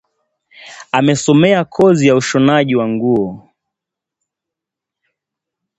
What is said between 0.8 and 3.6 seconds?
Amesomea kozi ya ushonaji nguo